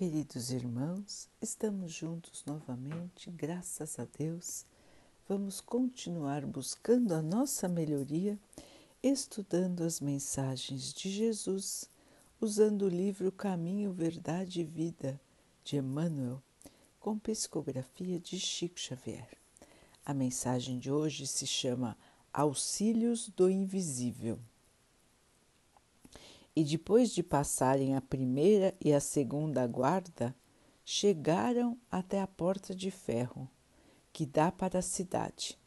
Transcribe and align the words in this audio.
Queridos 0.00 0.50
irmãos, 0.50 1.28
estamos 1.42 1.92
juntos 1.92 2.42
novamente, 2.46 3.30
graças 3.30 3.98
a 3.98 4.06
Deus. 4.06 4.64
Vamos 5.28 5.60
continuar 5.60 6.46
buscando 6.46 7.12
a 7.12 7.20
nossa 7.20 7.68
melhoria, 7.68 8.38
estudando 9.02 9.82
as 9.82 10.00
mensagens 10.00 10.94
de 10.94 11.10
Jesus, 11.10 11.84
usando 12.40 12.86
o 12.86 12.88
livro 12.88 13.30
Caminho, 13.30 13.92
Verdade 13.92 14.62
e 14.62 14.64
Vida 14.64 15.20
de 15.62 15.76
Emmanuel, 15.76 16.42
com 16.98 17.18
psicografia 17.18 18.18
de 18.18 18.40
Chico 18.40 18.80
Xavier. 18.80 19.28
A 20.02 20.14
mensagem 20.14 20.78
de 20.78 20.90
hoje 20.90 21.26
se 21.26 21.46
chama 21.46 21.94
Auxílios 22.32 23.28
do 23.28 23.50
Invisível 23.50 24.38
e 26.54 26.64
depois 26.64 27.10
de 27.10 27.22
passarem 27.22 27.94
a 27.94 28.00
primeira 28.00 28.74
e 28.80 28.92
a 28.92 29.00
segunda 29.00 29.66
guarda, 29.66 30.34
chegaram 30.84 31.78
até 31.90 32.20
a 32.20 32.26
porta 32.26 32.74
de 32.74 32.90
ferro 32.90 33.48
que 34.12 34.26
dá 34.26 34.50
para 34.50 34.80
a 34.80 34.82
cidade, 34.82 35.58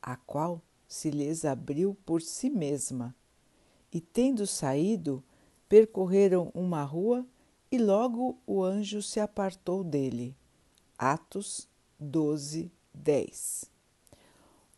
a 0.00 0.16
qual 0.16 0.60
se 0.88 1.10
lhes 1.10 1.44
abriu 1.44 1.96
por 2.04 2.20
si 2.20 2.50
mesma, 2.50 3.14
e 3.92 4.00
tendo 4.00 4.46
saído, 4.46 5.22
percorreram 5.68 6.50
uma 6.54 6.82
rua 6.82 7.26
e 7.70 7.78
logo 7.78 8.38
o 8.46 8.62
anjo 8.62 9.00
se 9.00 9.20
apartou 9.20 9.82
dele. 9.84 10.36
Atos 10.98 11.68
12, 11.98 12.70
10. 12.92 13.70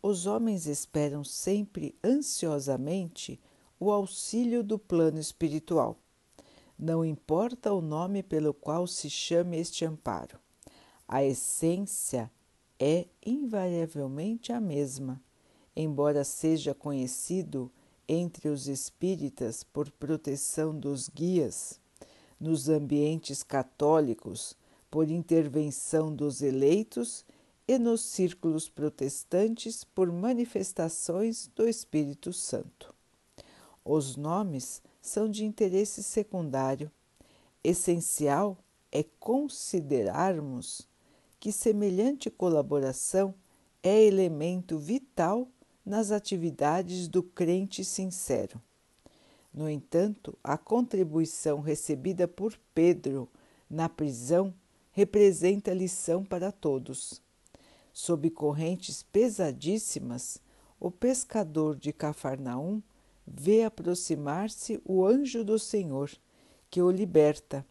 Os 0.01 0.25
homens 0.25 0.67
esperam 0.67 1.23
sempre 1.23 1.95
ansiosamente 2.03 3.39
o 3.85 3.91
auxílio 3.91 4.63
do 4.63 4.79
plano 4.79 5.19
espiritual. 5.19 5.95
Não 6.77 7.05
importa 7.05 7.71
o 7.71 7.81
nome 7.81 8.23
pelo 8.23 8.53
qual 8.53 8.87
se 8.87 9.09
chame 9.09 9.57
este 9.57 9.85
amparo, 9.85 10.39
a 11.07 11.23
essência 11.23 12.31
é 12.79 13.05
invariavelmente 13.23 14.51
a 14.51 14.59
mesma, 14.59 15.21
embora 15.75 16.23
seja 16.23 16.73
conhecido 16.73 17.71
entre 18.07 18.49
os 18.49 18.67
espíritas 18.67 19.63
por 19.63 19.91
proteção 19.91 20.77
dos 20.77 21.07
guias, 21.07 21.79
nos 22.39 22.67
ambientes 22.67 23.43
católicos 23.43 24.57
por 24.89 25.11
intervenção 25.11 26.13
dos 26.13 26.41
eleitos 26.41 27.23
e 27.67 27.77
nos 27.77 28.01
círculos 28.01 28.67
protestantes 28.67 29.83
por 29.83 30.11
manifestações 30.11 31.51
do 31.55 31.67
Espírito 31.67 32.33
Santo. 32.33 32.94
Os 33.87 34.15
nomes 34.15 34.81
são 34.99 35.29
de 35.29 35.45
interesse 35.45 36.01
secundário. 36.01 36.91
Essencial 37.63 38.57
é 38.91 39.03
considerarmos 39.19 40.87
que 41.39 41.51
semelhante 41.51 42.31
colaboração 42.31 43.35
é 43.83 44.03
elemento 44.03 44.79
vital 44.79 45.47
nas 45.85 46.09
atividades 46.09 47.07
do 47.07 47.21
crente 47.21 47.85
sincero. 47.85 48.59
No 49.53 49.69
entanto, 49.69 50.35
a 50.43 50.57
contribuição 50.57 51.61
recebida 51.61 52.27
por 52.27 52.59
Pedro 52.73 53.29
na 53.69 53.87
prisão 53.87 54.51
representa 54.91 55.71
lição 55.73 56.25
para 56.25 56.51
todos. 56.51 57.21
Sob 57.93 58.29
correntes 58.31 59.03
pesadíssimas, 59.03 60.39
o 60.79 60.89
pescador 60.89 61.75
de 61.75 61.93
Cafarnaum 61.93 62.81
vê 63.25 63.63
aproximar-se 63.63 64.81
o 64.85 65.05
anjo 65.05 65.43
do 65.43 65.57
Senhor, 65.57 66.11
que 66.69 66.81
o 66.81 66.91
liberta. 66.91 67.65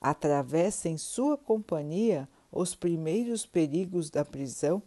Atravessa 0.00 0.88
em 0.88 0.96
sua 0.96 1.36
companhia 1.36 2.28
os 2.50 2.74
primeiros 2.74 3.44
perigos 3.44 4.10
da 4.10 4.24
prisão, 4.24 4.82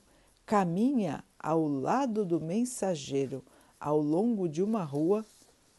caminha 0.45 1.23
ao 1.39 1.67
lado 1.67 2.25
do 2.25 2.41
mensageiro 2.41 3.44
ao 3.79 4.00
longo 4.00 4.50
de 4.50 4.63
uma 4.63 4.84
rua. 4.84 5.25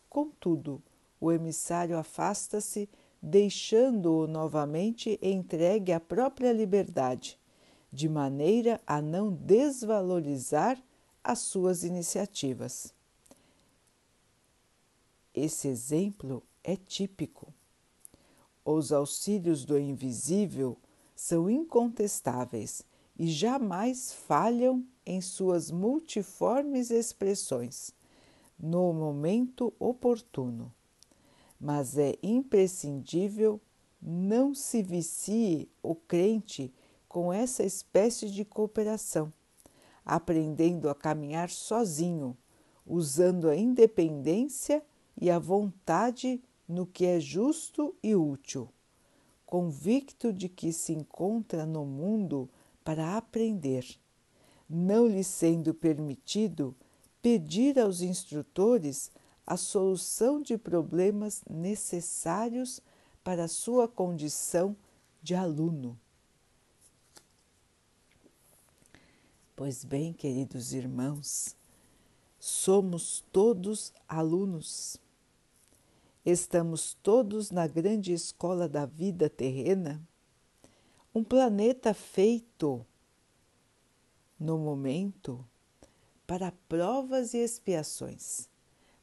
Contudo, 0.08 0.80
o 1.20 1.32
emissário 1.32 1.98
afasta-se, 1.98 2.88
deixando-o 3.20 4.26
novamente 4.26 5.18
entregue 5.20 5.92
à 5.92 5.98
própria 5.98 6.52
liberdade, 6.52 7.38
de 7.90 8.08
maneira 8.08 8.80
a 8.86 9.00
não 9.00 9.32
desvalorizar 9.32 10.78
as 11.24 11.40
suas 11.40 11.82
iniciativas. 11.82 12.93
Esse 15.34 15.66
exemplo 15.66 16.44
é 16.62 16.76
típico. 16.76 17.52
Os 18.64 18.92
auxílios 18.92 19.64
do 19.64 19.76
invisível 19.76 20.78
são 21.16 21.50
incontestáveis 21.50 22.84
e 23.18 23.26
jamais 23.26 24.12
falham 24.12 24.86
em 25.04 25.20
suas 25.20 25.72
multiformes 25.72 26.90
expressões 26.90 27.92
no 28.58 28.92
momento 28.92 29.74
oportuno. 29.78 30.72
Mas 31.60 31.98
é 31.98 32.16
imprescindível 32.22 33.60
não 34.00 34.54
se 34.54 34.82
vicie 34.82 35.68
o 35.82 35.94
crente 35.94 36.72
com 37.08 37.32
essa 37.32 37.64
espécie 37.64 38.30
de 38.30 38.44
cooperação, 38.44 39.32
aprendendo 40.04 40.88
a 40.88 40.94
caminhar 40.94 41.50
sozinho, 41.50 42.36
usando 42.86 43.48
a 43.48 43.56
independência 43.56 44.82
e 45.20 45.30
a 45.30 45.38
vontade 45.38 46.42
no 46.68 46.86
que 46.86 47.04
é 47.04 47.20
justo 47.20 47.94
e 48.02 48.14
útil, 48.14 48.68
convicto 49.46 50.32
de 50.32 50.48
que 50.48 50.72
se 50.72 50.92
encontra 50.92 51.66
no 51.66 51.84
mundo 51.84 52.48
para 52.82 53.16
aprender, 53.16 53.86
não 54.68 55.06
lhe 55.06 55.22
sendo 55.22 55.74
permitido 55.74 56.74
pedir 57.22 57.78
aos 57.78 58.00
instrutores 58.00 59.10
a 59.46 59.56
solução 59.56 60.40
de 60.40 60.56
problemas 60.56 61.42
necessários 61.48 62.80
para 63.22 63.44
a 63.44 63.48
sua 63.48 63.86
condição 63.86 64.76
de 65.22 65.34
aluno. 65.34 65.98
Pois 69.56 69.84
bem, 69.84 70.12
queridos 70.12 70.72
irmãos, 70.72 71.54
somos 72.40 73.24
todos 73.30 73.92
alunos 74.08 74.98
Estamos 76.24 76.94
todos 77.02 77.50
na 77.50 77.66
grande 77.66 78.14
escola 78.14 78.66
da 78.66 78.86
vida 78.86 79.28
terrena, 79.28 80.00
um 81.14 81.22
planeta 81.22 81.92
feito 81.92 82.84
no 84.40 84.56
momento 84.56 85.46
para 86.26 86.50
provas 86.66 87.34
e 87.34 87.38
expiações, 87.38 88.48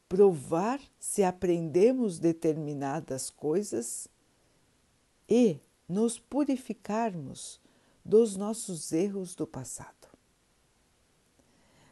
provar 0.09 0.81
se 0.99 1.23
aprendemos 1.23 2.17
determinadas 2.17 3.29
coisas 3.29 4.07
e 5.29 5.59
nos 5.87 6.17
purificarmos 6.17 7.61
dos 8.03 8.35
nossos 8.35 8.91
erros 8.91 9.35
do 9.35 9.45
passado. 9.45 10.09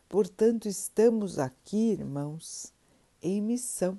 Portanto, 0.10 0.68
estamos 0.68 1.38
aqui, 1.38 1.92
irmãos, 1.92 2.74
em 3.22 3.40
missão 3.40 3.96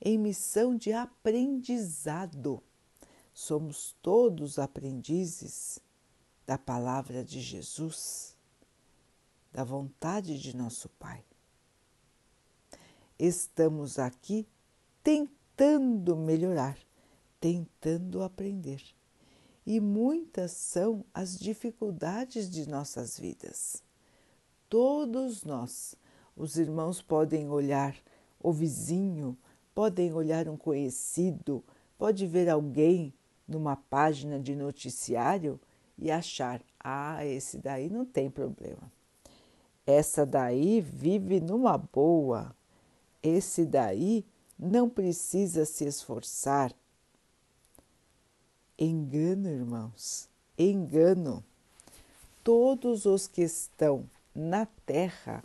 em 0.00 0.18
missão 0.18 0.76
de 0.76 0.92
aprendizado. 0.92 2.62
Somos 3.32 3.94
todos 4.02 4.58
aprendizes 4.58 5.80
da 6.46 6.56
palavra 6.56 7.24
de 7.24 7.40
Jesus, 7.40 8.36
da 9.52 9.62
vontade 9.64 10.38
de 10.38 10.56
nosso 10.56 10.88
Pai. 10.90 11.24
Estamos 13.18 13.98
aqui 13.98 14.46
tentando 15.02 16.16
melhorar, 16.16 16.78
tentando 17.40 18.22
aprender. 18.22 18.82
E 19.66 19.80
muitas 19.80 20.52
são 20.52 21.04
as 21.12 21.38
dificuldades 21.38 22.48
de 22.48 22.68
nossas 22.68 23.18
vidas. 23.18 23.82
Todos 24.68 25.44
nós, 25.44 25.94
os 26.34 26.56
irmãos 26.56 27.02
podem 27.02 27.50
olhar 27.50 27.96
o 28.40 28.52
vizinho, 28.52 29.36
podem 29.78 30.12
olhar 30.12 30.48
um 30.48 30.56
conhecido, 30.56 31.62
pode 31.96 32.26
ver 32.26 32.48
alguém 32.48 33.14
numa 33.46 33.76
página 33.76 34.40
de 34.40 34.56
noticiário 34.56 35.60
e 35.96 36.10
achar: 36.10 36.60
ah, 36.80 37.24
esse 37.24 37.58
daí 37.58 37.88
não 37.88 38.04
tem 38.04 38.28
problema. 38.28 38.90
Essa 39.86 40.26
daí 40.26 40.80
vive 40.80 41.38
numa 41.38 41.78
boa. 41.78 42.52
Esse 43.22 43.64
daí 43.64 44.26
não 44.58 44.90
precisa 44.90 45.64
se 45.64 45.84
esforçar. 45.84 46.74
Engano, 48.76 49.48
irmãos, 49.48 50.28
engano. 50.58 51.44
Todos 52.42 53.06
os 53.06 53.28
que 53.28 53.42
estão 53.42 54.10
na 54.34 54.66
Terra 54.84 55.44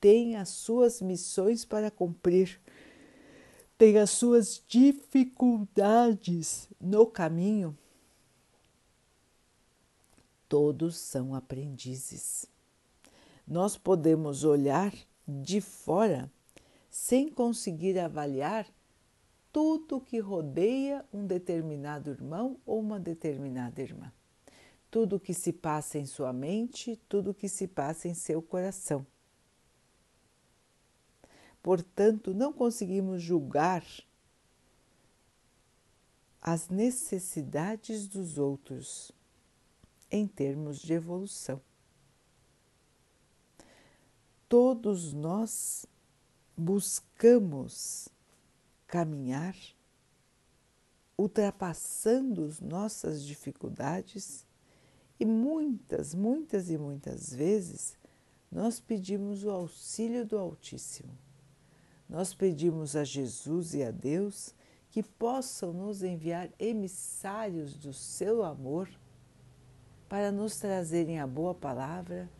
têm 0.00 0.34
as 0.34 0.48
suas 0.48 1.00
missões 1.00 1.64
para 1.64 1.92
cumprir 1.92 2.60
tem 3.78 3.98
as 3.98 4.10
suas 4.10 4.62
dificuldades 4.66 6.68
no 6.80 7.06
caminho, 7.06 7.76
todos 10.48 10.96
são 10.96 11.34
aprendizes. 11.34 12.46
Nós 13.46 13.76
podemos 13.76 14.44
olhar 14.44 14.94
de 15.26 15.60
fora 15.60 16.30
sem 16.88 17.28
conseguir 17.28 17.98
avaliar 17.98 18.66
tudo 19.52 20.00
que 20.00 20.18
rodeia 20.18 21.04
um 21.12 21.26
determinado 21.26 22.10
irmão 22.10 22.58
ou 22.64 22.80
uma 22.80 22.98
determinada 22.98 23.82
irmã. 23.82 24.10
Tudo 24.90 25.20
que 25.20 25.34
se 25.34 25.52
passa 25.52 25.98
em 25.98 26.06
sua 26.06 26.32
mente, 26.32 26.98
tudo 27.08 27.34
que 27.34 27.48
se 27.48 27.66
passa 27.66 28.08
em 28.08 28.14
seu 28.14 28.40
coração. 28.40 29.06
Portanto, 31.66 32.32
não 32.32 32.52
conseguimos 32.52 33.20
julgar 33.20 33.84
as 36.40 36.68
necessidades 36.68 38.06
dos 38.06 38.38
outros 38.38 39.10
em 40.08 40.28
termos 40.28 40.78
de 40.78 40.92
evolução. 40.92 41.60
Todos 44.48 45.12
nós 45.12 45.86
buscamos 46.56 48.08
caminhar 48.86 49.56
ultrapassando 51.18 52.44
as 52.44 52.60
nossas 52.60 53.24
dificuldades 53.24 54.46
e 55.18 55.24
muitas, 55.26 56.14
muitas 56.14 56.70
e 56.70 56.78
muitas 56.78 57.34
vezes 57.34 57.98
nós 58.52 58.78
pedimos 58.78 59.42
o 59.42 59.50
auxílio 59.50 60.24
do 60.24 60.38
Altíssimo. 60.38 61.25
Nós 62.08 62.32
pedimos 62.32 62.94
a 62.94 63.04
Jesus 63.04 63.74
e 63.74 63.82
a 63.82 63.90
Deus 63.90 64.54
que 64.90 65.02
possam 65.02 65.72
nos 65.72 66.02
enviar 66.02 66.48
emissários 66.58 67.74
do 67.74 67.92
seu 67.92 68.44
amor 68.44 68.88
para 70.08 70.30
nos 70.30 70.56
trazerem 70.58 71.18
a 71.18 71.26
boa 71.26 71.54
palavra, 71.54 72.30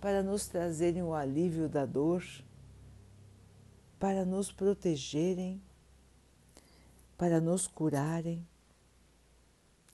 para 0.00 0.22
nos 0.22 0.46
trazerem 0.46 1.02
o 1.02 1.12
alívio 1.12 1.68
da 1.68 1.84
dor, 1.84 2.24
para 3.98 4.24
nos 4.24 4.52
protegerem, 4.52 5.60
para 7.16 7.40
nos 7.40 7.66
curarem. 7.66 8.46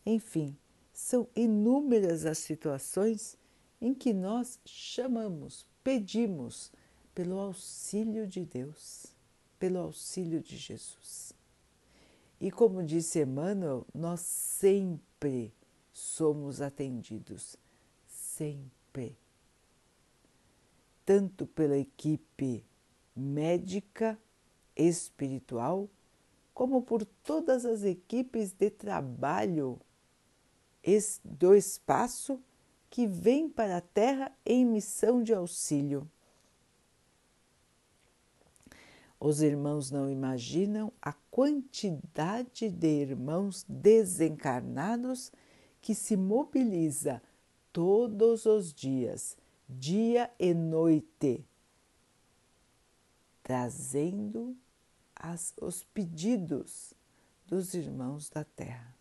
Enfim, 0.04 0.56
são 0.92 1.26
inúmeras 1.34 2.26
as 2.26 2.38
situações 2.38 3.38
em 3.80 3.94
que 3.94 4.12
nós 4.12 4.60
chamamos, 4.64 5.66
pedimos 5.82 6.70
pelo 7.14 7.38
auxílio 7.38 8.26
de 8.26 8.44
Deus, 8.44 9.06
pelo 9.58 9.78
auxílio 9.78 10.42
de 10.42 10.56
Jesus. 10.56 11.32
E 12.40 12.50
como 12.50 12.82
disse 12.82 13.22
Emmanuel, 13.22 13.86
nós 13.94 14.20
sempre 14.20 15.54
somos 15.92 16.60
atendidos 16.60 17.56
sempre, 18.06 19.16
tanto 21.06 21.46
pela 21.46 21.78
equipe 21.78 22.64
médica, 23.14 24.18
espiritual, 24.74 25.88
como 26.52 26.82
por 26.82 27.04
todas 27.04 27.64
as 27.64 27.84
equipes 27.84 28.52
de 28.52 28.70
trabalho 28.70 29.80
do 31.24 31.54
espaço 31.54 32.42
que 32.90 33.06
vêm 33.06 33.48
para 33.48 33.78
a 33.78 33.80
Terra 33.80 34.36
em 34.44 34.64
missão 34.64 35.22
de 35.22 35.32
auxílio. 35.32 36.08
Os 39.18 39.40
irmãos 39.40 39.90
não 39.90 40.10
imaginam 40.10 40.92
a 41.00 41.12
quantidade 41.30 42.68
de 42.68 42.86
irmãos 42.86 43.64
desencarnados 43.68 45.32
que 45.80 45.94
se 45.94 46.16
mobiliza 46.16 47.22
todos 47.72 48.46
os 48.46 48.72
dias, 48.72 49.36
dia 49.68 50.30
e 50.38 50.54
noite, 50.54 51.44
trazendo 53.42 54.56
as, 55.14 55.54
os 55.60 55.84
pedidos 55.84 56.94
dos 57.46 57.74
irmãos 57.74 58.28
da 58.30 58.44
Terra. 58.44 58.94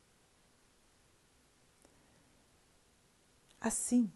Assim, 3.59 4.11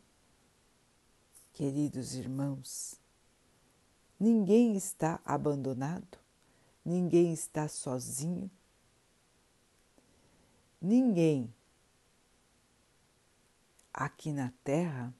queridos 1.53 2.15
irmãos, 2.15 2.99
ninguém 4.19 4.75
está 4.75 5.19
abandonado, 5.25 6.17
ninguém 6.83 7.33
está 7.33 7.67
sozinho, 7.67 8.49
ninguém 10.81 11.53
aqui 13.93 14.31
na 14.31 14.53
Terra 14.63 15.13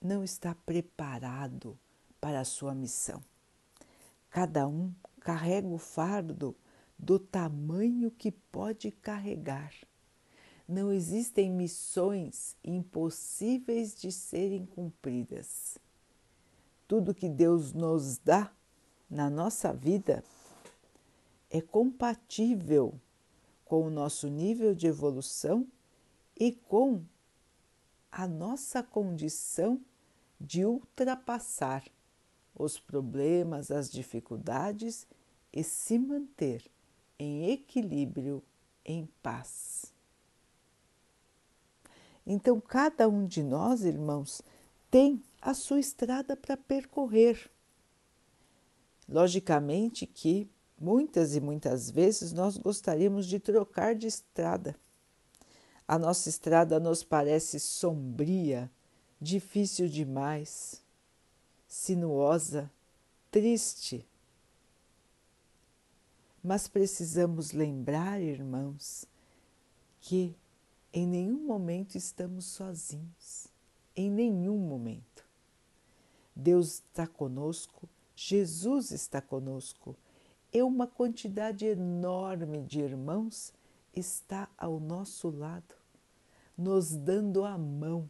não 0.00 0.24
está 0.24 0.54
preparado 0.54 1.78
para 2.20 2.40
a 2.40 2.44
sua 2.44 2.74
missão. 2.74 3.22
Cada 4.30 4.66
um 4.66 4.94
carrega 5.20 5.68
o 5.68 5.76
fardo 5.76 6.56
do 6.98 7.18
tamanho 7.18 8.10
que 8.10 8.30
pode 8.30 8.90
carregar. 8.90 9.74
Não 10.66 10.92
existem 10.92 11.50
missões 11.50 12.56
impossíveis 12.64 13.94
de 13.94 14.12
serem 14.12 14.64
cumpridas. 14.64 15.76
Tudo 16.90 17.14
que 17.14 17.28
Deus 17.28 17.72
nos 17.72 18.18
dá 18.18 18.50
na 19.08 19.30
nossa 19.30 19.72
vida 19.72 20.24
é 21.48 21.60
compatível 21.60 22.92
com 23.64 23.86
o 23.86 23.90
nosso 23.90 24.26
nível 24.26 24.74
de 24.74 24.88
evolução 24.88 25.68
e 26.36 26.50
com 26.50 27.04
a 28.10 28.26
nossa 28.26 28.82
condição 28.82 29.80
de 30.40 30.64
ultrapassar 30.64 31.84
os 32.56 32.80
problemas, 32.80 33.70
as 33.70 33.88
dificuldades 33.88 35.06
e 35.52 35.62
se 35.62 35.96
manter 35.96 36.68
em 37.20 37.52
equilíbrio, 37.52 38.42
em 38.84 39.08
paz. 39.22 39.94
Então, 42.26 42.60
cada 42.60 43.08
um 43.08 43.28
de 43.28 43.44
nós, 43.44 43.84
irmãos, 43.84 44.42
tem 44.90 45.22
a 45.40 45.54
sua 45.54 45.80
estrada 45.80 46.36
para 46.36 46.56
percorrer. 46.56 47.50
Logicamente 49.08 50.06
que 50.06 50.48
muitas 50.78 51.34
e 51.34 51.40
muitas 51.40 51.90
vezes 51.90 52.32
nós 52.32 52.56
gostaríamos 52.56 53.26
de 53.26 53.38
trocar 53.40 53.94
de 53.94 54.06
estrada 54.06 54.76
a 55.90 55.98
nossa 55.98 56.28
estrada 56.28 56.78
nos 56.78 57.02
parece 57.02 57.58
sombria, 57.58 58.70
difícil 59.20 59.88
demais, 59.88 60.84
sinuosa, 61.66 62.70
triste. 63.28 64.06
Mas 66.40 66.68
precisamos 66.68 67.50
lembrar, 67.50 68.20
irmãos, 68.20 69.04
que 69.98 70.36
em 70.92 71.08
nenhum 71.08 71.44
momento 71.44 71.98
estamos 71.98 72.44
sozinhos, 72.44 73.48
em 73.96 74.08
nenhum 74.08 74.58
momento. 74.58 75.28
Deus 76.34 76.74
está 76.74 77.06
conosco, 77.06 77.88
Jesus 78.14 78.90
está 78.90 79.20
conosco, 79.20 79.96
e 80.52 80.62
uma 80.62 80.86
quantidade 80.86 81.66
enorme 81.66 82.62
de 82.62 82.80
irmãos 82.80 83.52
está 83.94 84.48
ao 84.58 84.80
nosso 84.80 85.30
lado 85.30 85.80
nos 86.60 86.94
dando 86.94 87.42
a 87.42 87.56
mão, 87.56 88.08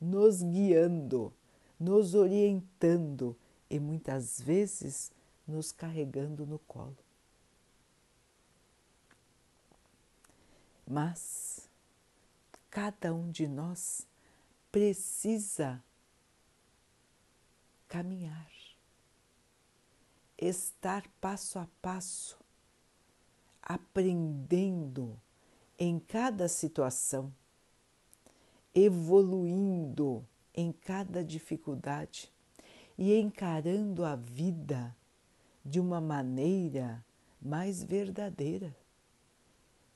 nos 0.00 0.44
guiando, 0.44 1.34
nos 1.78 2.14
orientando 2.14 3.36
e 3.68 3.80
muitas 3.80 4.40
vezes 4.40 5.10
nos 5.44 5.72
carregando 5.72 6.46
no 6.46 6.60
colo. 6.60 6.96
Mas 10.86 11.68
cada 12.70 13.12
um 13.12 13.28
de 13.28 13.48
nós 13.48 14.06
precisa 14.70 15.82
caminhar, 17.90 18.50
estar 20.38 21.06
passo 21.20 21.58
a 21.58 21.68
passo, 21.82 22.38
aprendendo 23.62 25.20
em 25.78 25.98
cada 25.98 26.48
situação 26.48 27.30
evoluindo 28.74 30.24
em 30.54 30.72
cada 30.72 31.24
dificuldade 31.24 32.30
e 32.96 33.14
encarando 33.18 34.04
a 34.04 34.14
vida 34.14 34.94
de 35.64 35.80
uma 35.80 36.00
maneira 36.00 37.04
mais 37.40 37.82
verdadeira, 37.82 38.74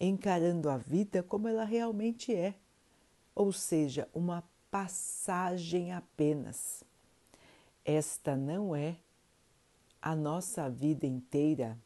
encarando 0.00 0.68
a 0.68 0.76
vida 0.76 1.22
como 1.22 1.48
ela 1.48 1.64
realmente 1.64 2.34
é, 2.34 2.54
ou 3.34 3.52
seja, 3.52 4.08
uma 4.12 4.42
passagem 4.70 5.92
apenas. 5.92 6.82
Esta 7.84 8.34
não 8.36 8.74
é 8.74 8.96
a 10.00 10.14
nossa 10.14 10.68
vida 10.68 11.06
inteira, 11.06 11.78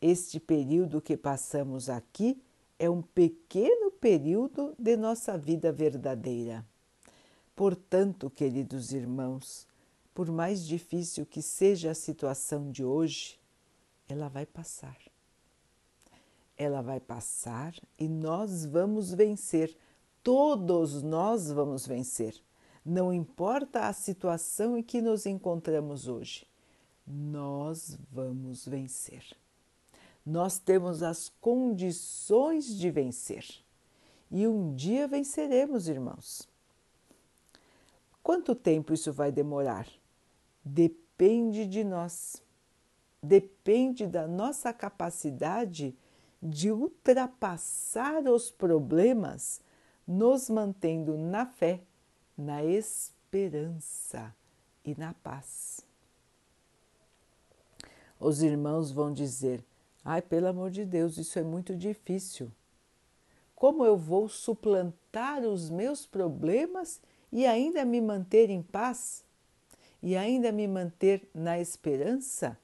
Este 0.00 0.40
período 0.40 1.00
que 1.00 1.14
passamos 1.14 1.90
aqui 1.90 2.42
é 2.78 2.88
um 2.88 3.02
pequeno 3.02 3.90
período 3.90 4.74
de 4.78 4.96
nossa 4.96 5.36
vida 5.36 5.70
verdadeira. 5.70 6.64
Portanto, 7.54 8.30
queridos 8.30 8.92
irmãos, 8.92 9.66
por 10.14 10.30
mais 10.32 10.66
difícil 10.66 11.26
que 11.26 11.42
seja 11.42 11.90
a 11.90 11.94
situação 11.94 12.70
de 12.70 12.82
hoje, 12.82 13.38
ela 14.08 14.28
vai 14.28 14.46
passar. 14.46 14.96
Ela 16.56 16.80
vai 16.80 16.98
passar 16.98 17.74
e 17.98 18.08
nós 18.08 18.64
vamos 18.64 19.12
vencer. 19.12 19.76
Todos 20.22 21.02
nós 21.02 21.50
vamos 21.50 21.86
vencer. 21.86 22.42
Não 22.90 23.12
importa 23.12 23.86
a 23.86 23.92
situação 23.92 24.76
em 24.76 24.82
que 24.82 25.00
nos 25.00 25.24
encontramos 25.24 26.08
hoje, 26.08 26.44
nós 27.06 27.96
vamos 28.10 28.66
vencer. 28.66 29.24
Nós 30.26 30.58
temos 30.58 31.00
as 31.00 31.28
condições 31.40 32.66
de 32.66 32.90
vencer 32.90 33.46
e 34.28 34.44
um 34.44 34.74
dia 34.74 35.06
venceremos, 35.06 35.86
irmãos. 35.86 36.48
Quanto 38.24 38.56
tempo 38.56 38.92
isso 38.92 39.12
vai 39.12 39.30
demorar? 39.30 39.86
Depende 40.64 41.66
de 41.66 41.84
nós, 41.84 42.42
depende 43.22 44.04
da 44.04 44.26
nossa 44.26 44.72
capacidade 44.72 45.94
de 46.42 46.72
ultrapassar 46.72 48.24
os 48.24 48.50
problemas, 48.50 49.60
nos 50.04 50.50
mantendo 50.50 51.16
na 51.16 51.46
fé 51.46 51.84
na 52.40 52.64
esperança 52.64 54.34
e 54.84 54.94
na 54.98 55.12
paz. 55.14 55.80
Os 58.18 58.42
irmãos 58.42 58.90
vão 58.90 59.12
dizer: 59.12 59.64
ai, 60.04 60.22
pelo 60.22 60.48
amor 60.48 60.70
de 60.70 60.84
Deus, 60.84 61.18
isso 61.18 61.38
é 61.38 61.42
muito 61.42 61.76
difícil. 61.76 62.50
Como 63.54 63.84
eu 63.84 63.96
vou 63.96 64.28
suplantar 64.28 65.42
os 65.42 65.68
meus 65.68 66.06
problemas 66.06 67.00
e 67.30 67.46
ainda 67.46 67.84
me 67.84 68.00
manter 68.00 68.48
em 68.48 68.62
paz? 68.62 69.22
E 70.02 70.16
ainda 70.16 70.50
me 70.50 70.66
manter 70.66 71.28
na 71.34 71.60
esperança? 71.60 72.58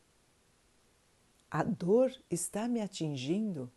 A 1.50 1.62
dor 1.62 2.10
está 2.30 2.66
me 2.66 2.80
atingindo, 2.80 3.70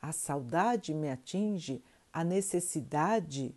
a 0.00 0.12
saudade 0.12 0.92
me 0.92 1.10
atinge, 1.10 1.82
a 2.12 2.22
necessidade 2.22 3.54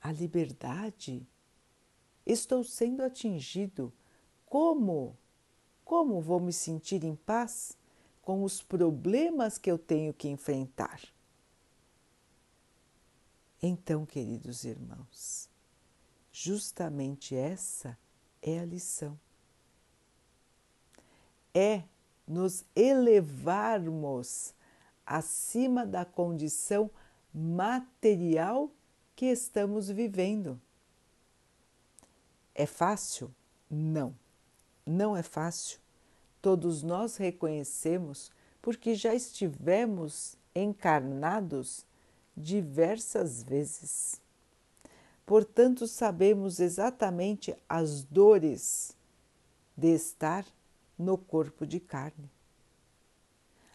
a 0.00 0.12
liberdade. 0.12 1.26
Estou 2.24 2.64
sendo 2.64 3.02
atingido. 3.02 3.92
Como? 4.46 5.16
Como 5.84 6.20
vou 6.20 6.40
me 6.40 6.52
sentir 6.52 7.04
em 7.04 7.14
paz 7.14 7.76
com 8.22 8.42
os 8.42 8.62
problemas 8.62 9.58
que 9.58 9.70
eu 9.70 9.78
tenho 9.78 10.12
que 10.12 10.28
enfrentar? 10.28 11.00
Então, 13.62 14.04
queridos 14.04 14.64
irmãos, 14.64 15.48
justamente 16.30 17.34
essa 17.34 17.98
é 18.42 18.60
a 18.60 18.64
lição. 18.64 19.18
É 21.54 21.84
nos 22.26 22.64
elevarmos 22.74 24.54
acima 25.06 25.86
da 25.86 26.04
condição 26.04 26.90
material 27.32 28.70
que 29.16 29.24
estamos 29.26 29.88
vivendo. 29.88 30.60
É 32.54 32.66
fácil? 32.66 33.34
Não, 33.68 34.14
não 34.84 35.16
é 35.16 35.22
fácil. 35.22 35.80
Todos 36.42 36.82
nós 36.82 37.16
reconhecemos 37.16 38.30
porque 38.60 38.94
já 38.94 39.14
estivemos 39.14 40.36
encarnados 40.54 41.86
diversas 42.36 43.42
vezes. 43.42 44.20
Portanto, 45.24 45.88
sabemos 45.88 46.60
exatamente 46.60 47.56
as 47.68 48.04
dores 48.04 48.94
de 49.76 49.88
estar 49.88 50.46
no 50.98 51.18
corpo 51.18 51.66
de 51.66 51.80
carne, 51.80 52.30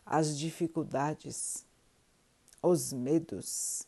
as 0.06 0.38
dificuldades, 0.38 1.66
os 2.62 2.94
medos, 2.94 3.86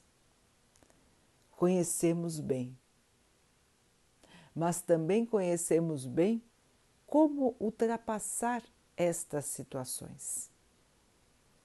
conhecemos 1.58 2.40
bem. 2.40 2.78
Mas 4.56 4.82
também 4.82 5.26
conhecemos 5.26 6.06
bem 6.06 6.42
como 7.08 7.56
ultrapassar 7.60 8.64
estas 8.96 9.46
situações. 9.46 10.50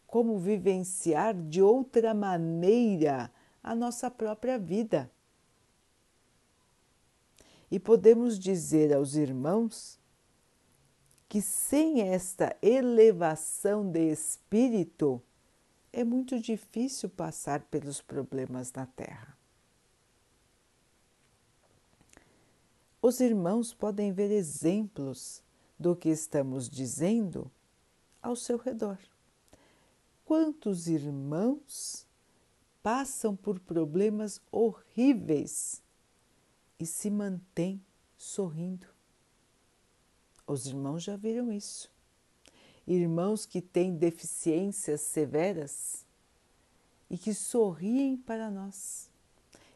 Como 0.06 0.38
vivenciar 0.38 1.34
de 1.34 1.62
outra 1.62 2.14
maneira 2.14 3.30
a 3.62 3.74
nossa 3.74 4.10
própria 4.10 4.58
vida. 4.58 5.10
E 7.70 7.78
podemos 7.78 8.38
dizer 8.38 8.94
aos 8.94 9.14
irmãos 9.14 9.98
que 11.28 11.42
sem 11.42 12.00
esta 12.00 12.56
elevação 12.62 13.90
de 13.90 14.10
espírito 14.10 15.22
é 15.92 16.02
muito 16.02 16.40
difícil 16.40 17.10
passar 17.10 17.60
pelos 17.62 18.00
problemas 18.00 18.72
na 18.72 18.86
Terra. 18.86 19.37
Os 23.00 23.20
irmãos 23.20 23.72
podem 23.72 24.12
ver 24.12 24.30
exemplos 24.30 25.42
do 25.78 25.94
que 25.94 26.08
estamos 26.08 26.68
dizendo 26.68 27.50
ao 28.20 28.34
seu 28.34 28.56
redor. 28.56 28.98
Quantos 30.24 30.88
irmãos 30.88 32.06
passam 32.82 33.36
por 33.36 33.60
problemas 33.60 34.40
horríveis 34.50 35.80
e 36.78 36.84
se 36.84 37.08
mantêm 37.08 37.80
sorrindo? 38.16 38.86
Os 40.44 40.66
irmãos 40.66 41.04
já 41.04 41.16
viram 41.16 41.52
isso. 41.52 41.90
Irmãos 42.84 43.46
que 43.46 43.60
têm 43.60 43.94
deficiências 43.94 45.02
severas 45.02 46.04
e 47.08 47.16
que 47.16 47.32
sorriem 47.32 48.16
para 48.16 48.50
nós 48.50 49.08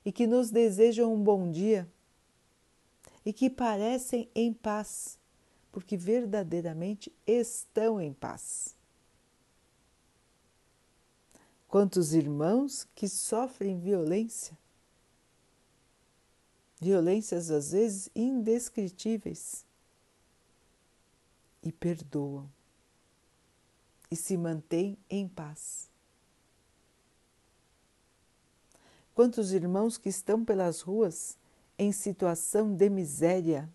e 0.04 0.10
que 0.10 0.26
nos 0.26 0.50
desejam 0.50 1.14
um 1.14 1.22
bom 1.22 1.50
dia 1.50 1.88
e 3.24 3.32
que 3.32 3.48
parecem 3.48 4.28
em 4.34 4.52
paz, 4.52 5.18
porque 5.70 5.96
verdadeiramente 5.96 7.12
estão 7.26 8.00
em 8.00 8.12
paz. 8.12 8.74
Quantos 11.68 12.12
irmãos 12.12 12.86
que 12.94 13.08
sofrem 13.08 13.78
violência, 13.78 14.58
violências 16.80 17.50
às 17.50 17.72
vezes 17.72 18.10
indescritíveis, 18.14 19.64
e 21.62 21.70
perdoam 21.70 22.50
e 24.10 24.16
se 24.16 24.36
mantêm 24.36 24.98
em 25.08 25.28
paz. 25.28 25.88
Quantos 29.14 29.52
irmãos 29.52 29.96
que 29.96 30.08
estão 30.08 30.44
pelas 30.44 30.80
ruas 30.80 31.38
em 31.82 31.90
situação 31.90 32.72
de 32.72 32.88
miséria 32.88 33.68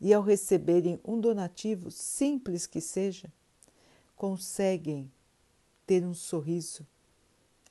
e, 0.00 0.12
ao 0.12 0.22
receberem 0.22 1.00
um 1.04 1.20
donativo, 1.20 1.90
simples 1.90 2.66
que 2.66 2.80
seja, 2.80 3.32
conseguem 4.16 5.10
ter 5.86 6.04
um 6.04 6.12
sorriso, 6.12 6.84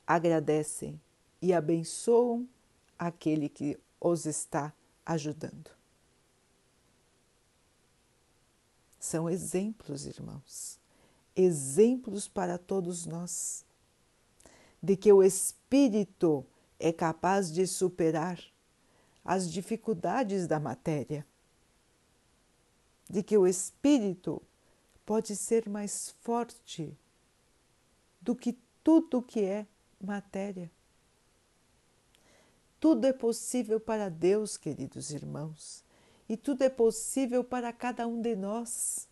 agradecem 0.07 0.99
e 1.41 1.53
abençoam 1.53 2.47
aquele 2.97 3.49
que 3.49 3.77
os 3.99 4.25
está 4.25 4.73
ajudando. 5.05 5.69
São 8.97 9.29
exemplos, 9.29 10.05
irmãos, 10.05 10.79
exemplos 11.35 12.27
para 12.29 12.57
todos 12.57 13.05
nós, 13.05 13.65
de 14.81 14.95
que 14.95 15.11
o 15.11 15.21
Espírito 15.21 16.45
é 16.79 16.93
capaz 16.93 17.51
de 17.51 17.67
superar 17.67 18.54
as 19.25 19.51
dificuldades 19.51 20.45
da 20.45 20.59
matéria, 20.59 21.25
de 23.09 23.23
que 23.23 23.35
o 23.35 23.47
espírito 23.47 24.39
pode 25.03 25.35
ser 25.35 25.67
mais 25.67 26.11
forte 26.21 26.95
do 28.21 28.35
que 28.35 28.55
tudo 28.83 29.23
que 29.23 29.43
é 29.43 29.65
matéria. 29.99 30.71
Tudo 32.79 33.05
é 33.05 33.13
possível 33.13 33.79
para 33.79 34.09
Deus, 34.09 34.57
queridos 34.57 35.09
irmãos, 35.09 35.83
e 36.29 36.37
tudo 36.37 36.61
é 36.61 36.69
possível 36.69 37.43
para 37.43 37.73
cada 37.73 38.05
um 38.07 38.21
de 38.21 38.35
nós. 38.35 39.07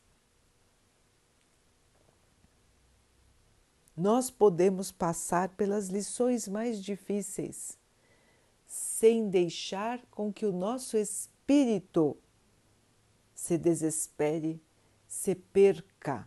Nós 3.98 4.29
podemos 4.29 4.91
passar 4.91 5.50
pelas 5.50 5.88
lições 5.88 6.48
mais 6.48 6.84
difíceis 6.84 7.77
sem 9.03 9.27
deixar 9.27 10.01
com 10.10 10.31
que 10.31 10.45
o 10.45 10.53
nosso 10.53 10.95
espírito 10.95 12.15
se 13.36 13.57
desespere, 13.57 14.63
se 15.05 15.36
perca. 15.36 16.25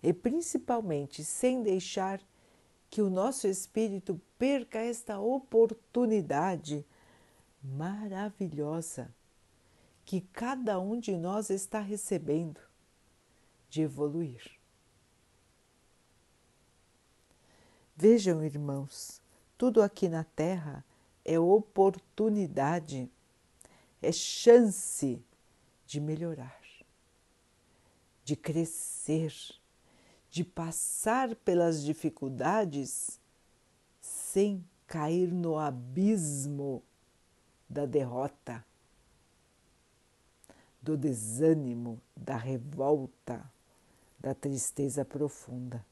E 0.00 0.12
principalmente 0.12 1.24
sem 1.24 1.60
deixar 1.60 2.22
que 2.88 3.02
o 3.02 3.10
nosso 3.10 3.48
espírito 3.48 4.20
perca 4.38 4.78
esta 4.78 5.18
oportunidade 5.18 6.86
maravilhosa 7.60 9.12
que 10.04 10.20
cada 10.20 10.78
um 10.78 11.00
de 11.00 11.16
nós 11.16 11.50
está 11.50 11.80
recebendo 11.80 12.60
de 13.68 13.82
evoluir. 13.82 14.52
Vejam, 17.96 18.44
irmãos, 18.44 19.25
tudo 19.58 19.82
aqui 19.82 20.08
na 20.08 20.24
Terra 20.24 20.84
é 21.24 21.38
oportunidade, 21.38 23.10
é 24.02 24.12
chance 24.12 25.22
de 25.86 26.00
melhorar, 26.00 26.60
de 28.24 28.36
crescer, 28.36 29.34
de 30.30 30.44
passar 30.44 31.34
pelas 31.36 31.82
dificuldades 31.82 33.20
sem 34.00 34.64
cair 34.86 35.32
no 35.32 35.58
abismo 35.58 36.82
da 37.68 37.86
derrota, 37.86 38.64
do 40.80 40.96
desânimo, 40.96 42.00
da 42.16 42.36
revolta, 42.36 43.50
da 44.20 44.34
tristeza 44.34 45.04
profunda, 45.04 45.84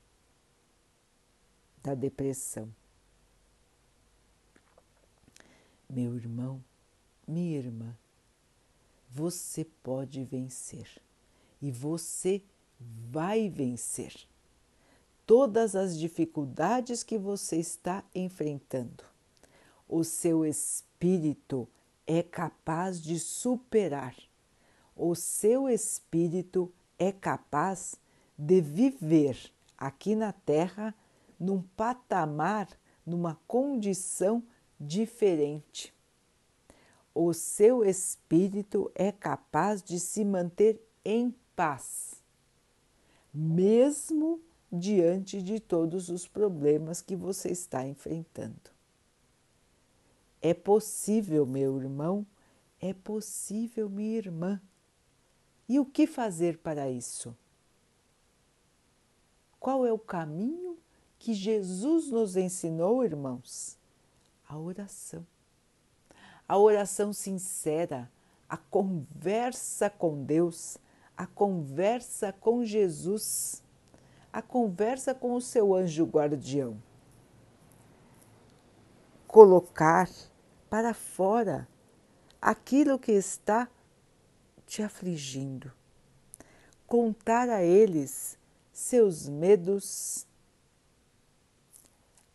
da 1.82 1.94
depressão. 1.94 2.72
Meu 5.94 6.16
irmão, 6.16 6.60
minha 7.24 7.56
irmã, 7.56 7.96
você 9.08 9.64
pode 9.80 10.24
vencer 10.24 10.88
e 11.62 11.70
você 11.70 12.42
vai 12.80 13.48
vencer 13.48 14.12
todas 15.24 15.76
as 15.76 15.96
dificuldades 15.96 17.04
que 17.04 17.16
você 17.16 17.58
está 17.58 18.02
enfrentando. 18.12 19.04
O 19.88 20.02
seu 20.02 20.44
espírito 20.44 21.68
é 22.08 22.24
capaz 22.24 23.00
de 23.00 23.20
superar. 23.20 24.16
O 24.96 25.14
seu 25.14 25.68
espírito 25.68 26.72
é 26.98 27.12
capaz 27.12 27.94
de 28.36 28.60
viver 28.60 29.38
aqui 29.78 30.16
na 30.16 30.32
Terra 30.32 30.92
num 31.38 31.62
patamar, 31.62 32.68
numa 33.06 33.38
condição 33.46 34.42
diferente. 34.86 35.92
O 37.14 37.32
seu 37.32 37.84
espírito 37.84 38.90
é 38.94 39.12
capaz 39.12 39.82
de 39.82 40.00
se 40.00 40.24
manter 40.24 40.80
em 41.04 41.34
paz, 41.54 42.22
mesmo 43.32 44.40
diante 44.72 45.40
de 45.40 45.60
todos 45.60 46.08
os 46.08 46.26
problemas 46.26 47.00
que 47.00 47.14
você 47.14 47.50
está 47.50 47.86
enfrentando. 47.86 48.74
É 50.42 50.52
possível, 50.52 51.46
meu 51.46 51.80
irmão, 51.80 52.26
é 52.80 52.92
possível, 52.92 53.88
minha 53.88 54.18
irmã. 54.18 54.60
E 55.68 55.78
o 55.78 55.86
que 55.86 56.06
fazer 56.06 56.58
para 56.58 56.90
isso? 56.90 57.34
Qual 59.58 59.86
é 59.86 59.92
o 59.92 59.98
caminho 59.98 60.76
que 61.18 61.32
Jesus 61.32 62.10
nos 62.10 62.36
ensinou, 62.36 63.02
irmãos? 63.02 63.78
A 64.48 64.58
oração. 64.58 65.26
A 66.46 66.58
oração 66.58 67.12
sincera, 67.12 68.10
a 68.48 68.56
conversa 68.56 69.88
com 69.88 70.22
Deus, 70.22 70.76
a 71.16 71.26
conversa 71.26 72.32
com 72.32 72.64
Jesus, 72.64 73.62
a 74.32 74.42
conversa 74.42 75.14
com 75.14 75.34
o 75.34 75.40
seu 75.40 75.74
anjo 75.74 76.04
guardião. 76.04 76.76
Colocar 79.26 80.08
para 80.68 80.92
fora 80.92 81.66
aquilo 82.40 82.98
que 82.98 83.12
está 83.12 83.68
te 84.66 84.82
afligindo. 84.82 85.72
Contar 86.86 87.48
a 87.48 87.62
eles 87.62 88.38
seus 88.72 89.28
medos, 89.28 90.26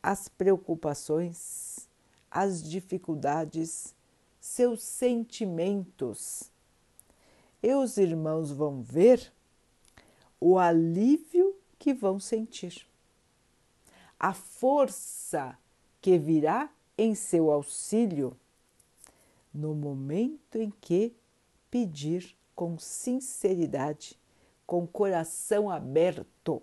as 0.01 0.27
preocupações, 0.29 1.37
as 2.31 2.61
dificuldades, 2.63 3.95
seus 4.39 4.81
sentimentos. 4.83 6.51
E 7.61 7.73
os 7.73 7.97
irmãos 7.97 8.51
vão 8.51 8.81
ver 8.81 9.31
o 10.39 10.57
alívio 10.57 11.55
que 11.77 11.93
vão 11.93 12.19
sentir, 12.19 12.85
a 14.19 14.33
força 14.33 15.57
que 16.01 16.17
virá 16.17 16.69
em 16.97 17.15
seu 17.15 17.51
auxílio 17.51 18.37
no 19.53 19.73
momento 19.73 20.57
em 20.57 20.71
que 20.81 21.13
pedir 21.69 22.35
com 22.55 22.77
sinceridade, 22.77 24.17
com 24.65 24.85
coração 24.85 25.69
aberto. 25.69 26.61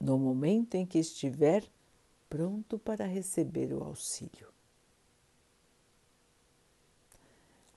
No 0.00 0.18
momento 0.18 0.76
em 0.76 0.86
que 0.86 0.98
estiver 0.98 1.64
pronto 2.28 2.78
para 2.78 3.04
receber 3.06 3.72
o 3.72 3.82
auxílio. 3.82 4.48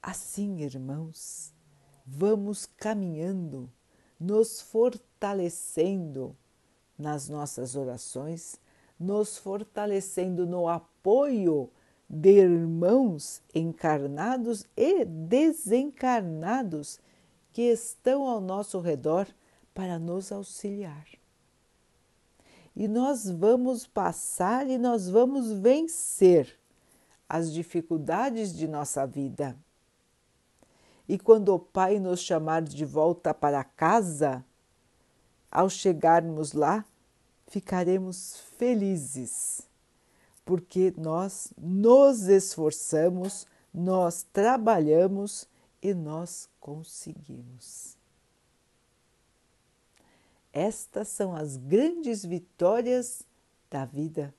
Assim, 0.02 0.62
irmãos, 0.62 1.54
vamos 2.06 2.66
caminhando, 2.66 3.72
nos 4.20 4.62
fortalecendo 4.62 6.36
nas 6.98 7.30
nossas 7.30 7.76
orações, 7.76 8.60
nos 9.00 9.38
fortalecendo 9.38 10.46
no 10.46 10.68
apoio 10.68 11.70
de 12.10 12.42
irmãos 12.42 13.42
encarnados 13.54 14.66
e 14.76 15.06
desencarnados 15.06 17.00
que 17.54 17.62
estão 17.62 18.28
ao 18.28 18.42
nosso 18.42 18.80
redor 18.80 19.28
para 19.74 19.98
nos 19.98 20.32
auxiliar. 20.32 21.21
E 22.76 22.88
nós 22.88 23.30
vamos 23.30 23.86
passar 23.86 24.70
e 24.70 24.78
nós 24.78 25.10
vamos 25.10 25.52
vencer 25.52 26.58
as 27.28 27.52
dificuldades 27.52 28.54
de 28.56 28.68
nossa 28.68 29.06
vida. 29.06 29.56
E 31.08 31.18
quando 31.18 31.54
o 31.54 31.60
Pai 31.60 32.00
nos 32.00 32.22
chamar 32.22 32.62
de 32.62 32.86
volta 32.86 33.34
para 33.34 33.64
casa, 33.64 34.44
ao 35.52 35.70
chegarmos 35.70 36.54
lá, 36.54 36.86
ficaremos 37.48 38.38
felizes, 38.58 39.62
porque 40.46 40.94
nós 40.98 41.54
nos 41.58 42.30
esforçamos, 42.30 43.46
nós 43.74 44.26
trabalhamos 44.32 45.48
e 45.82 45.94
nós 45.94 46.50
conseguimos. 46.60 48.01
Estas 50.54 51.08
são 51.08 51.36
as 51.36 51.56
grandes 51.58 52.26
vitórias 52.26 53.24
da 53.70 53.86
vida, 53.86 54.34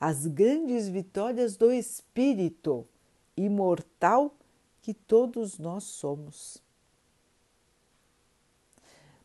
as 0.00 0.26
grandes 0.26 0.88
vitórias 0.88 1.56
do 1.56 1.70
espírito 1.70 2.86
imortal 3.36 4.34
que 4.80 4.94
todos 4.94 5.58
nós 5.58 5.84
somos. 5.84 6.62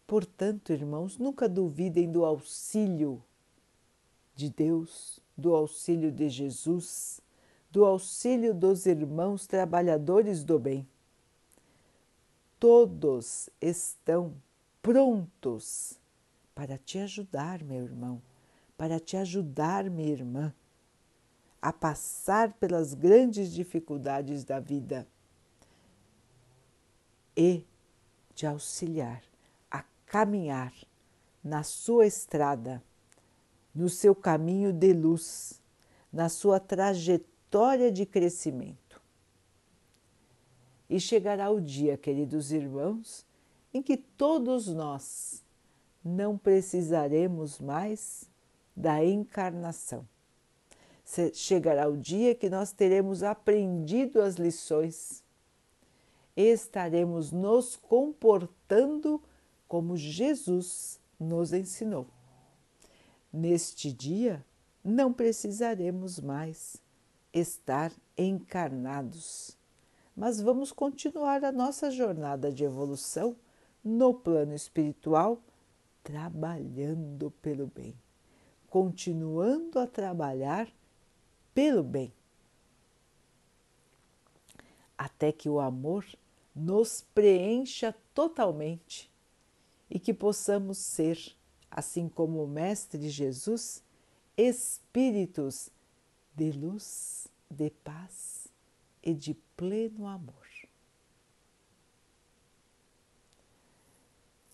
Portanto, 0.05 0.73
irmãos, 0.73 1.17
nunca 1.17 1.47
duvidem 1.47 2.11
do 2.11 2.25
auxílio 2.25 3.23
de 4.35 4.49
Deus, 4.49 5.19
do 5.37 5.55
auxílio 5.55 6.11
de 6.11 6.29
Jesus, 6.29 7.21
do 7.71 7.85
auxílio 7.85 8.53
dos 8.53 8.85
irmãos 8.85 9.47
trabalhadores 9.47 10.43
do 10.43 10.59
bem. 10.59 10.87
Todos 12.59 13.49
estão 13.61 14.33
prontos 14.83 15.99
para 16.53 16.77
te 16.77 16.99
ajudar, 16.99 17.63
meu 17.63 17.83
irmão, 17.83 18.21
para 18.77 18.99
te 18.99 19.17
ajudar, 19.17 19.89
minha 19.89 20.11
irmã, 20.11 20.53
a 21.59 21.73
passar 21.73 22.53
pelas 22.53 22.93
grandes 22.93 23.51
dificuldades 23.51 24.43
da 24.43 24.59
vida 24.59 25.07
e 27.35 27.65
te 28.35 28.45
auxiliar 28.45 29.23
caminhar 30.13 30.71
na 31.43 31.63
sua 31.63 32.05
estrada, 32.05 32.83
no 33.73 33.89
seu 33.89 34.13
caminho 34.13 34.71
de 34.71 34.93
luz, 34.93 35.59
na 36.11 36.29
sua 36.29 36.59
trajetória 36.59 37.91
de 37.91 38.05
crescimento. 38.05 39.01
E 40.87 40.99
chegará 40.99 41.49
o 41.49 41.59
dia, 41.59 41.97
queridos 41.97 42.51
irmãos, 42.51 43.25
em 43.73 43.81
que 43.81 43.97
todos 43.97 44.67
nós 44.67 45.43
não 46.03 46.37
precisaremos 46.37 47.59
mais 47.59 48.29
da 48.75 49.03
encarnação. 49.03 50.07
Chegará 51.33 51.87
o 51.87 51.97
dia 51.97 52.33
que 52.33 52.49
nós 52.49 52.71
teremos 52.71 53.23
aprendido 53.23 54.21
as 54.21 54.35
lições 54.35 55.23
estaremos 56.35 57.31
nos 57.31 57.75
comportando 57.75 59.21
como 59.67 59.95
Jesus 59.95 60.99
nos 61.19 61.53
ensinou. 61.53 62.07
Neste 63.31 63.91
dia, 63.91 64.43
não 64.83 65.13
precisaremos 65.13 66.19
mais 66.19 66.77
estar 67.31 67.91
encarnados, 68.17 69.57
mas 70.15 70.39
vamos 70.39 70.71
continuar 70.71 71.43
a 71.43 71.51
nossa 71.51 71.89
jornada 71.89 72.51
de 72.51 72.63
evolução 72.63 73.35
no 73.83 74.13
plano 74.13 74.53
espiritual, 74.53 75.41
trabalhando 76.03 77.31
pelo 77.41 77.67
bem, 77.67 77.95
continuando 78.67 79.79
a 79.79 79.87
trabalhar 79.87 80.71
pelo 81.53 81.83
bem, 81.83 82.13
até 84.97 85.31
que 85.31 85.49
o 85.49 85.59
amor 85.59 86.05
nos 86.55 87.05
preencha 87.13 87.95
totalmente 88.13 89.11
e 89.89 89.99
que 89.99 90.13
possamos 90.13 90.77
ser, 90.77 91.19
assim 91.69 92.07
como 92.07 92.43
o 92.43 92.47
Mestre 92.47 93.09
Jesus, 93.09 93.83
espíritos 94.37 95.69
de 96.35 96.51
luz, 96.51 97.27
de 97.49 97.69
paz 97.69 98.47
e 99.01 99.13
de 99.13 99.33
pleno 99.55 100.07
amor. 100.07 100.33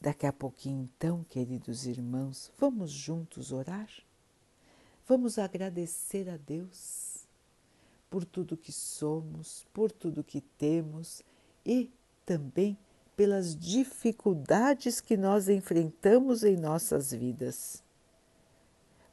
Daqui 0.01 0.25
a 0.25 0.31
pouquinho, 0.31 0.83
então, 0.83 1.25
queridos 1.29 1.85
irmãos, 1.85 2.51
vamos 2.57 2.89
juntos 2.89 3.51
orar? 3.51 3.89
Vamos 5.05 5.37
agradecer 5.37 6.29
a 6.29 6.37
Deus 6.37 7.27
por 8.09 8.23
tudo 8.23 8.55
que 8.55 8.71
somos, 8.71 9.67
por 9.73 9.91
tudo 9.91 10.23
que 10.23 10.39
temos 10.39 11.21
e 11.65 11.91
também 12.25 12.77
pelas 13.15 13.53
dificuldades 13.53 15.01
que 15.01 15.17
nós 15.17 15.49
enfrentamos 15.49 16.43
em 16.45 16.55
nossas 16.55 17.11
vidas. 17.11 17.83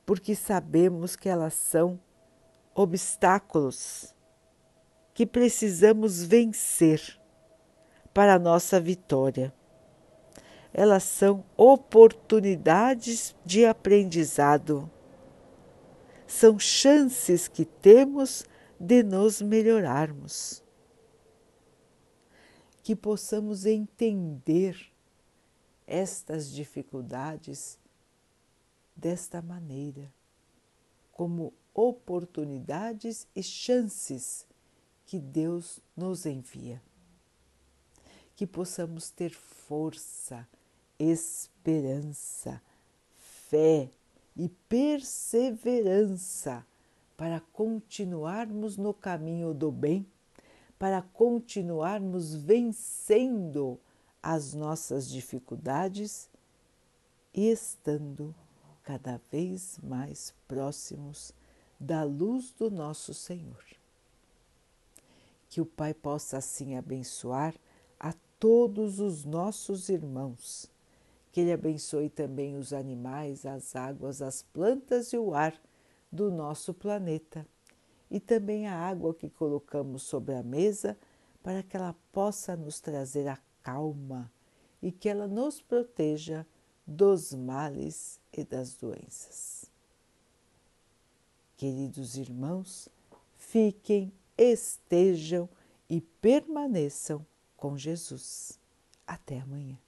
Porque 0.04 0.36
sabemos 0.36 1.16
que 1.16 1.28
elas 1.28 1.54
são 1.54 1.98
obstáculos 2.72 4.14
que 5.12 5.26
precisamos 5.26 6.22
vencer 6.22 7.18
para 8.14 8.34
a 8.34 8.38
nossa 8.38 8.78
vitória. 8.78 9.52
Elas 10.78 11.04
são 11.04 11.42
oportunidades 11.56 13.34
de 13.46 13.64
aprendizado. 13.64 14.90
São 16.26 16.58
chances 16.58 17.48
que 17.48 17.64
temos 17.64 18.44
de 18.78 19.02
nos 19.02 19.40
melhorarmos 19.40 20.62
que 22.82 22.94
possamos 22.94 23.64
entender 23.64 24.92
estas 25.86 26.50
dificuldades 26.52 27.78
desta 28.94 29.40
maneira, 29.40 30.12
como 31.10 31.54
oportunidades 31.72 33.26
e 33.34 33.42
chances 33.42 34.46
que 35.06 35.18
Deus 35.18 35.80
nos 35.96 36.26
envia. 36.26 36.82
Que 38.36 38.46
possamos 38.46 39.10
ter 39.10 39.30
força, 39.30 40.46
esperança, 40.98 42.60
fé 43.16 43.90
e 44.36 44.48
perseverança 44.68 46.66
para 47.16 47.40
continuarmos 47.52 48.76
no 48.76 48.92
caminho 48.92 49.54
do 49.54 49.70
bem 49.72 50.06
para 50.78 51.02
continuarmos 51.02 52.34
vencendo 52.34 53.80
as 54.22 54.52
nossas 54.52 55.08
dificuldades 55.08 56.28
e 57.32 57.48
estando 57.50 58.34
cada 58.82 59.20
vez 59.30 59.78
mais 59.82 60.34
próximos 60.46 61.32
da 61.78 62.02
luz 62.02 62.52
do 62.52 62.70
nosso 62.70 63.14
Senhor. 63.14 63.64
Que 65.48 65.60
o 65.60 65.66
Pai 65.66 65.94
possa 65.94 66.38
assim 66.38 66.76
abençoar 66.76 67.54
a 67.98 68.12
todos 68.38 69.00
os 69.00 69.24
nossos 69.24 69.88
irmãos. 69.88 70.70
Que 71.36 71.42
Ele 71.42 71.52
abençoe 71.52 72.08
também 72.08 72.56
os 72.56 72.72
animais, 72.72 73.44
as 73.44 73.76
águas, 73.76 74.22
as 74.22 74.40
plantas 74.40 75.12
e 75.12 75.18
o 75.18 75.34
ar 75.34 75.52
do 76.10 76.30
nosso 76.30 76.72
planeta 76.72 77.46
e 78.10 78.18
também 78.18 78.66
a 78.66 78.74
água 78.74 79.12
que 79.12 79.28
colocamos 79.28 80.04
sobre 80.04 80.34
a 80.34 80.42
mesa 80.42 80.96
para 81.42 81.62
que 81.62 81.76
ela 81.76 81.94
possa 82.10 82.56
nos 82.56 82.80
trazer 82.80 83.28
a 83.28 83.38
calma 83.62 84.32
e 84.80 84.90
que 84.90 85.10
ela 85.10 85.28
nos 85.28 85.60
proteja 85.60 86.46
dos 86.86 87.34
males 87.34 88.18
e 88.32 88.42
das 88.42 88.74
doenças. 88.74 89.70
Queridos 91.54 92.16
irmãos, 92.16 92.88
fiquem, 93.36 94.10
estejam 94.38 95.50
e 95.86 96.00
permaneçam 96.00 97.26
com 97.58 97.76
Jesus. 97.76 98.58
Até 99.06 99.40
amanhã. 99.40 99.85